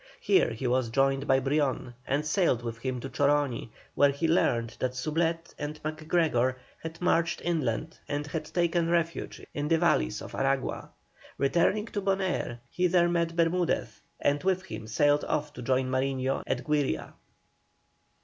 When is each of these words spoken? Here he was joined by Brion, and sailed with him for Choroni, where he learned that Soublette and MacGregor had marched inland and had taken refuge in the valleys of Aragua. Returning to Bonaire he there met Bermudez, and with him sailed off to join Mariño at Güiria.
Here 0.19 0.49
he 0.49 0.65
was 0.65 0.89
joined 0.89 1.27
by 1.27 1.39
Brion, 1.39 1.93
and 2.07 2.25
sailed 2.25 2.63
with 2.63 2.79
him 2.79 2.99
for 2.99 3.07
Choroni, 3.07 3.69
where 3.93 4.09
he 4.09 4.27
learned 4.27 4.75
that 4.79 4.95
Soublette 4.95 5.53
and 5.59 5.79
MacGregor 5.83 6.57
had 6.81 6.99
marched 6.99 7.39
inland 7.43 7.99
and 8.07 8.25
had 8.25 8.45
taken 8.45 8.89
refuge 8.89 9.45
in 9.53 9.67
the 9.67 9.77
valleys 9.77 10.19
of 10.23 10.33
Aragua. 10.33 10.89
Returning 11.37 11.85
to 11.85 12.01
Bonaire 12.01 12.61
he 12.71 12.87
there 12.87 13.09
met 13.09 13.35
Bermudez, 13.35 14.01
and 14.19 14.43
with 14.43 14.63
him 14.65 14.87
sailed 14.87 15.23
off 15.25 15.53
to 15.53 15.61
join 15.61 15.85
Mariño 15.85 16.41
at 16.47 16.63
Güiria. 16.63 17.13